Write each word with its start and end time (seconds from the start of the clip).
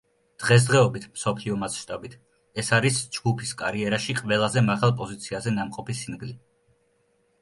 დღესდღეობით 0.43 1.03
მსოფლიო 1.17 1.57
მასშტაბით, 1.63 2.15
ეს 2.63 2.73
არის 2.79 2.97
ჯგუფის 3.17 3.53
კარიერაში 3.61 4.17
ყველაზე 4.23 4.67
მაღალ 4.73 4.95
პოზიციაზე 5.03 5.55
ნამყოფი 5.59 6.01
სინგლი. 6.03 6.33